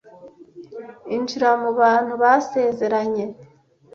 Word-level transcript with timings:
injira 1.15 1.49
mubantu 1.63 2.11
basezeranye 2.21 3.25